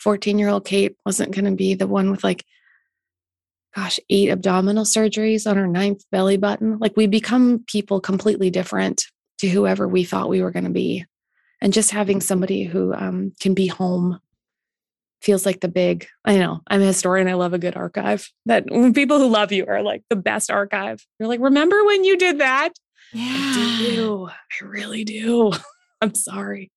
[0.00, 2.44] 14 year old Kate wasn't gonna be the one with like
[3.76, 6.78] gosh, eight abdominal surgeries on her ninth belly button.
[6.78, 9.04] Like we become people completely different
[9.38, 11.04] to whoever we thought we were going to be.
[11.60, 14.18] And just having somebody who um, can be home
[15.20, 17.28] feels like the big, I know I'm a historian.
[17.28, 20.50] I love a good archive that when people who love you are like the best
[20.50, 21.04] archive.
[21.18, 22.72] You're like, remember when you did that?
[23.12, 23.24] Yeah.
[23.28, 24.28] I do.
[24.28, 25.52] I really do.
[26.00, 26.70] I'm sorry.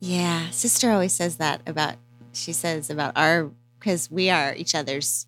[0.00, 1.96] Yeah, sister always says that about.
[2.36, 5.26] She says about our because we are each other's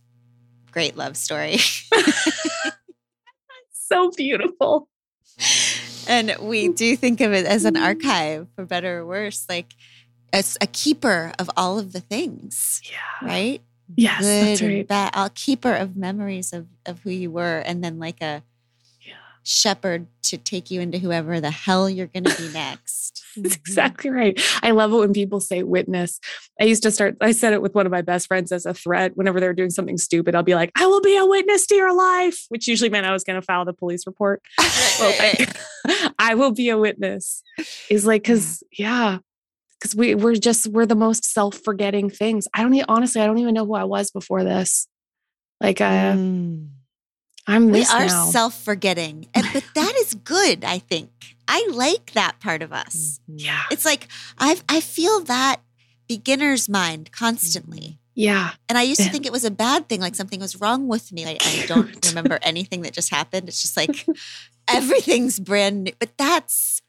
[0.73, 1.59] great love story,
[3.73, 4.88] So beautiful.
[6.09, 7.85] and we do think of it as an mm-hmm.
[7.85, 9.75] archive, for better or worse, like
[10.33, 13.29] as a keeper of all of the things, Yeah.
[13.29, 13.61] right?
[13.97, 14.88] Yes, that's Good and right.
[14.88, 18.42] bad, a keeper of memories of of who you were, and then like a
[19.01, 19.14] Yeah.
[19.45, 23.23] shepherd to take you into whoever the hell you're going to be next.
[23.42, 24.40] That's exactly right.
[24.62, 26.20] I love it when people say witness.
[26.61, 28.75] I used to start, I said it with one of my best friends as a
[28.75, 29.16] threat.
[29.16, 31.74] Whenever they were doing something stupid, I'll be like, I will be a witness to
[31.74, 34.43] your life, which usually meant I was going to file the police report.
[34.99, 37.43] Well, I, I will be a witness
[37.91, 39.18] is like, cause yeah,
[39.82, 42.49] cause we, we're just, we're the most self-forgetting things.
[42.55, 44.89] I don't even, honestly, I don't even know who I was before this.
[45.61, 46.68] Like, uh, Mm.
[47.47, 50.64] I'm we are self-forgetting, but that is good.
[50.64, 51.11] I think
[51.49, 53.20] I like that part of us.
[53.30, 53.38] Mm-hmm.
[53.38, 53.62] yeah.
[53.70, 55.61] It's like I I feel that
[56.09, 57.80] beginner's mind constantly.
[57.80, 57.92] Mm-hmm.
[58.14, 58.51] Yeah.
[58.68, 61.12] And I used to think it was a bad thing, like something was wrong with
[61.12, 61.26] me.
[61.26, 63.47] I, I don't remember anything that just happened.
[63.47, 64.07] It's just like
[64.68, 65.92] everything's brand new.
[65.99, 66.80] But that's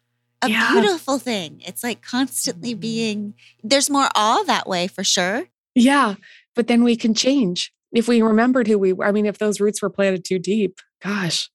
[0.41, 0.71] a Yeah.
[0.71, 1.61] beautiful thing.
[1.65, 2.79] It's like constantly mm-hmm.
[2.79, 5.47] being, there's more awe that way for sure.
[5.75, 6.15] Yeah.
[6.55, 9.05] But then we can change if we remembered who we were.
[9.05, 11.49] I mean, if those roots were planted too deep, gosh,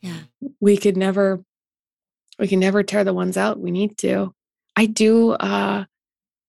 [0.00, 0.20] Yeah.
[0.60, 1.44] we could never,
[2.38, 4.32] we can never tear the ones out we need to.
[4.76, 5.86] I do, uh,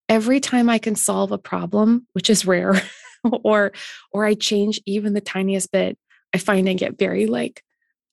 [0.07, 2.79] every time I can solve a problem, which is rare,
[3.43, 3.71] or,
[4.13, 5.97] or I change even the tiniest bit,
[6.35, 7.63] I find I get very like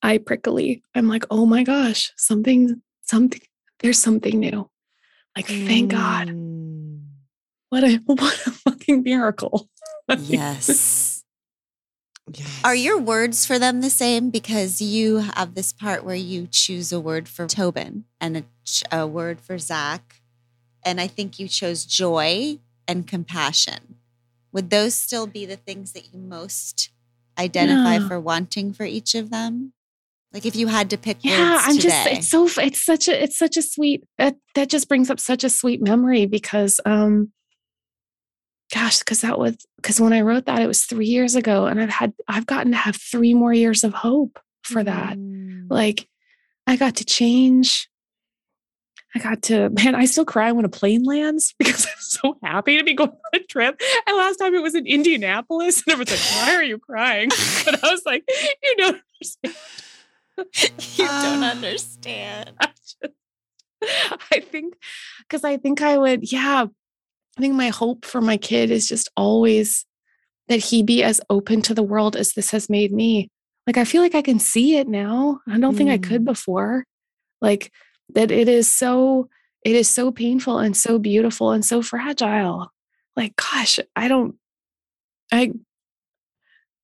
[0.03, 0.83] eye prickly.
[0.95, 3.43] I'm like, oh my gosh, something, something,
[3.81, 4.71] there's something new.
[5.37, 6.29] Like, thank God.
[6.29, 7.03] Mm.
[7.69, 9.69] What a, what a fucking miracle.
[10.21, 11.18] Yes.
[12.35, 12.61] Yes.
[12.65, 14.31] Are your words for them the same?
[14.31, 18.85] Because you have this part where you choose a word for Tobin and a, ch-
[18.93, 20.21] a word for Zach.
[20.85, 23.97] And I think you chose joy and compassion.
[24.53, 26.91] Would those still be the things that you most
[27.39, 28.09] identify Yeah.
[28.09, 29.73] for wanting for each of them?
[30.33, 31.89] Like if you had to pick yeah i'm today.
[31.89, 35.19] just it's so it's such a it's such a sweet that that just brings up
[35.19, 37.33] such a sweet memory because um
[38.73, 41.81] gosh because that was because when i wrote that it was three years ago and
[41.81, 45.67] i've had i've gotten to have three more years of hope for that Mm.
[45.71, 46.07] like
[46.67, 47.89] i got to change
[49.15, 52.77] i got to man i still cry when a plane lands because i'm so happy
[52.79, 56.11] to be going on a trip and last time it was in indianapolis and everyone's
[56.11, 57.29] like why are you crying
[57.65, 58.25] but i was like
[58.63, 59.57] you don't understand.
[60.97, 61.51] you don't Ah.
[61.51, 62.53] understand.
[62.61, 62.97] I just,
[64.33, 64.75] I think,
[65.21, 66.67] because I think I would, yeah,
[67.39, 69.87] I think my hope for my kid is just always
[70.49, 73.31] that he be as open to the world as this has made me.
[73.65, 75.41] Like, I feel like I can see it now.
[75.47, 76.85] I don't think I could before.
[77.41, 77.71] Like,
[78.15, 79.29] that it is so,
[79.65, 82.73] it is so painful and so beautiful and so fragile.
[83.15, 84.35] Like, gosh, I don't,
[85.31, 85.53] I,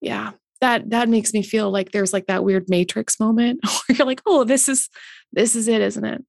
[0.01, 4.07] yeah, that that makes me feel like there's like that weird matrix moment where you're
[4.07, 4.89] like oh this is
[5.33, 6.25] this is it isn't it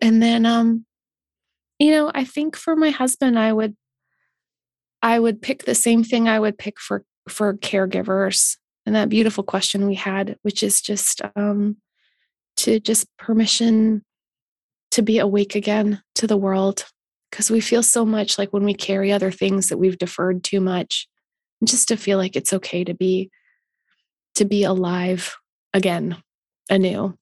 [0.00, 0.84] and then um
[1.78, 3.76] you know i think for my husband i would
[5.02, 9.44] i would pick the same thing i would pick for for caregivers and that beautiful
[9.44, 11.76] question we had which is just um
[12.56, 14.02] to just permission
[14.90, 16.86] to be awake again to the world
[17.30, 20.60] because we feel so much like when we carry other things that we've deferred too
[20.60, 21.06] much
[21.60, 23.30] and just to feel like it's okay to be
[24.34, 25.36] to be alive
[25.72, 26.16] again
[26.70, 27.16] anew.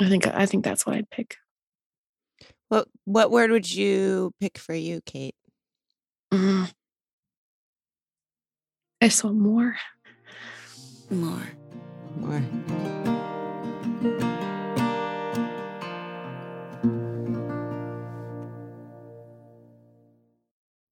[0.00, 1.36] I think i think that's what i'd pick
[2.70, 5.34] What what word would you pick for you, Kate?
[6.32, 6.72] Mm.
[9.00, 9.74] i just want more
[11.10, 11.42] More.
[12.14, 12.42] More.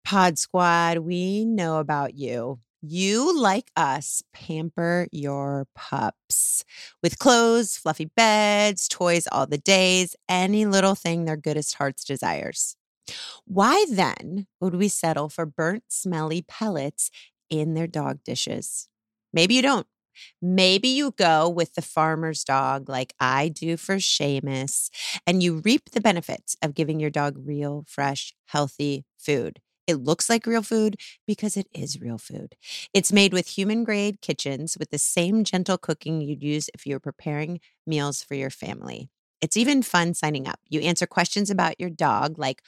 [0.04, 2.60] Pod Squad, we know about you.
[2.82, 6.64] You, like us, pamper your pups
[7.02, 12.76] with clothes, fluffy beds, toys all the days, any little thing their goodest hearts desires.
[13.46, 17.12] Why then would we settle for burnt, smelly pellets
[17.50, 18.90] in their dog dishes?
[19.34, 19.88] Maybe you don't.
[20.42, 24.90] Maybe you go with the farmer's dog like I do for Seamus,
[25.28, 29.62] and you reap the benefits of giving your dog real, fresh, healthy food.
[29.88, 32.56] It looks like real food because it is real food.
[32.94, 36.96] It's made with human grade kitchens with the same gentle cooking you'd use if you
[36.96, 39.10] were preparing meals for your family.
[39.42, 40.60] It's even fun signing up.
[40.68, 42.62] You answer questions about your dog, like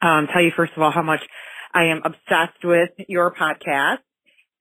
[0.02, 1.20] um, tell you first of all how much
[1.72, 3.98] I am obsessed with your podcast.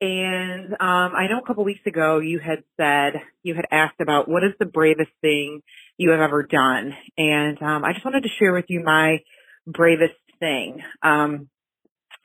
[0.01, 4.29] And um, I know a couple weeks ago you had said you had asked about
[4.29, 5.61] what is the bravest thing
[5.97, 9.19] you have ever done, and um, I just wanted to share with you my
[9.65, 10.81] bravest thing.
[11.01, 11.49] Um,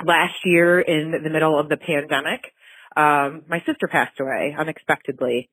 [0.04, 2.52] last year, in the middle of the pandemic,
[2.96, 5.50] um, my sister passed away unexpectedly.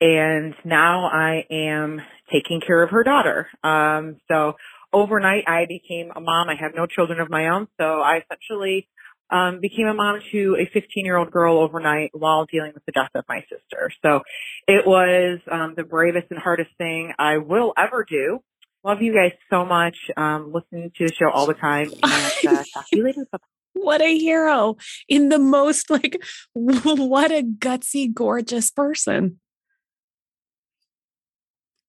[0.00, 2.00] and now I am
[2.32, 3.48] taking care of her daughter.
[3.62, 4.56] Um, so
[4.92, 6.48] overnight I became a mom.
[6.48, 8.88] I have no children of my own, so I essentially
[9.30, 12.92] um, became a mom to a 15 year old girl overnight while dealing with the
[12.92, 13.90] death of my sister.
[14.04, 14.22] So
[14.68, 18.40] it was um, the bravest and hardest thing I will ever do.
[18.84, 19.96] Love you guys so much.
[20.14, 21.90] Um, listen to the show all the time.
[22.02, 23.26] And uh, talk to you later.
[23.72, 24.76] What a hero
[25.08, 26.22] in the most like,
[26.52, 29.40] what a gutsy, gorgeous person.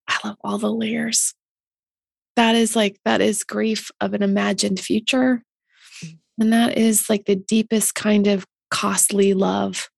[0.07, 1.33] I love all the layers.
[2.37, 5.43] That is like, that is grief of an imagined future.
[6.39, 9.89] And that is like the deepest kind of costly love.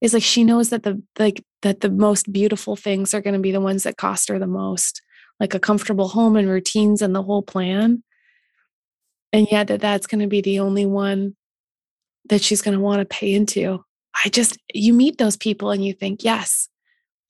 [0.00, 3.40] Is like she knows that the like that the most beautiful things are going to
[3.40, 5.00] be the ones that cost her the most,
[5.40, 8.02] like a comfortable home and routines and the whole plan.
[9.32, 11.36] And yet that that's going to be the only one
[12.28, 13.84] that she's going to want to pay into.
[14.24, 16.68] I just you meet those people and you think, yes,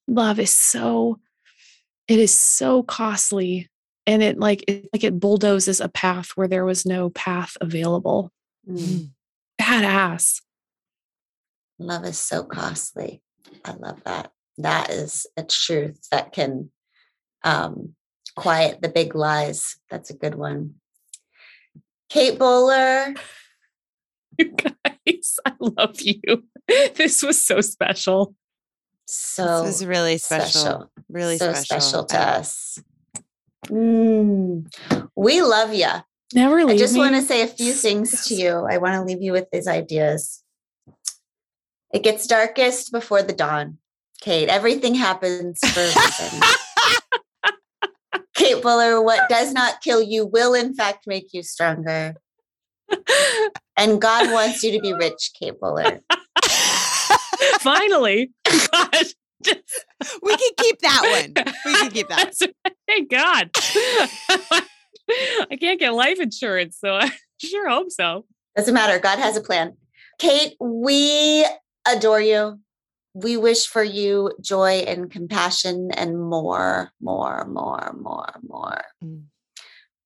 [0.07, 1.19] love is so
[2.07, 3.69] it is so costly
[4.05, 8.31] and it like it like it bulldozes a path where there was no path available.
[8.67, 9.09] Mm.
[9.61, 10.41] Badass.
[11.79, 13.21] Love is so costly.
[13.65, 14.31] I love that.
[14.57, 16.71] That is a truth that can
[17.43, 17.95] um,
[18.37, 19.75] quiet the big lies.
[19.89, 20.75] That's a good one.
[22.09, 23.13] Kate Bowler.
[24.39, 26.43] You guys, I love you.
[26.67, 28.35] This was so special.
[29.07, 30.47] So this is really special.
[30.47, 30.91] special.
[31.09, 31.81] Really so special.
[31.81, 32.79] special to I- us.
[33.65, 34.71] Mm.
[35.15, 35.89] We love you.
[36.35, 36.99] Never leave I just me.
[36.99, 38.67] want to say a few things to you.
[38.69, 40.43] I want to leave you with these ideas.
[41.91, 43.79] It gets darkest before the dawn.
[44.21, 46.41] Kate, everything happens for a reason.
[48.37, 52.15] Kate Bowler, what does not kill you will in fact make you stronger.
[53.75, 55.99] And God wants you to be rich, Kate Bowler.
[57.59, 58.31] Finally.
[58.71, 59.05] God.
[60.23, 61.45] we can keep that one.
[61.65, 62.33] We can keep that.
[62.39, 63.49] That's- Thank God.
[65.09, 68.25] I can't get life insurance, so I sure hope so.
[68.55, 68.99] Doesn't matter.
[68.99, 69.73] God has a plan.
[70.19, 71.45] Kate, we
[71.87, 72.59] adore you.
[73.23, 78.81] We wish for you joy and compassion and more, more, more, more, more.
[79.03, 79.23] Mm.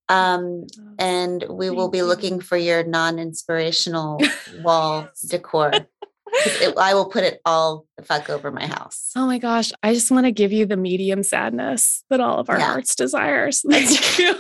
[0.10, 0.66] Um,
[1.00, 2.06] and we will be you.
[2.06, 4.20] looking for your non-inspirational
[4.64, 5.72] wall decor.
[5.74, 9.12] it- I will put it all the fuck over my house.
[9.16, 9.72] Oh my gosh.
[9.84, 12.66] I just want to give you the medium sadness that all of our Yeah.
[12.68, 13.64] hearts desires.
[13.70, 14.36] Thank you.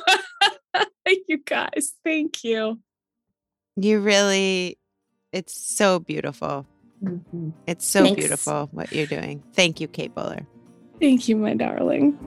[1.06, 1.94] Thank you guys.
[2.06, 2.80] Thank you.
[3.76, 4.78] You really,
[5.34, 6.66] it's so beautiful.
[7.04, 7.50] Mm-hmm.
[7.68, 8.20] It's so Thanks.
[8.20, 9.44] beautiful what you're doing.
[9.54, 10.46] Thank you, Kate Bowler.
[11.00, 12.18] Thank you, my darling.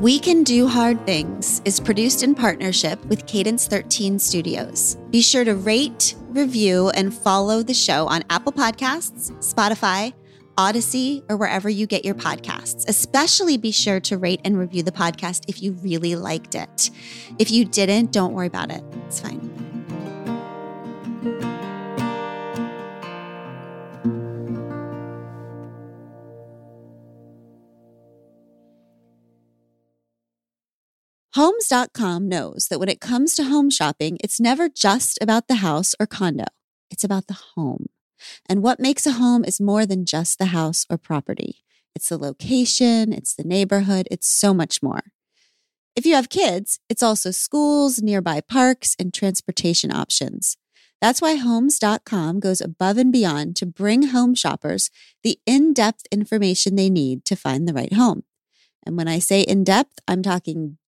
[0.00, 4.96] We Can Do Hard Things is produced in partnership with Cadence 13 Studios.
[5.10, 10.12] Be sure to rate, review, and follow the show on Apple Podcasts, Spotify,
[10.56, 12.88] Audacy, or wherever you get your podcasts.
[12.88, 16.90] Especially be sure to rate and review the podcast if you really liked it.
[17.40, 18.84] If you didn't, don't worry about it.
[19.06, 19.57] It's fine.
[31.38, 35.94] Homes.com knows that when it comes to home shopping, it's never just about the house
[36.00, 36.46] or condo,
[36.90, 37.86] it's about the home.
[38.48, 41.62] And what makes a home is more than just the house or property.
[41.94, 45.12] It's the location, it's the neighborhood, it's so much more.
[45.94, 50.56] If you have kids, it's also schools, nearby parks, and transportation options.
[51.00, 54.90] That's why Homes.com goes above and beyond to bring home shoppers
[55.22, 58.24] the in depth information they need to find the right home.
[58.84, 60.78] And when I say in depth, I'm talking